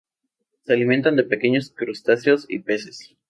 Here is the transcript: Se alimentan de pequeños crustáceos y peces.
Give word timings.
Se 0.63 0.73
alimentan 0.73 1.15
de 1.15 1.25
pequeños 1.25 1.69
crustáceos 1.69 2.47
y 2.49 2.57
peces. 2.57 3.15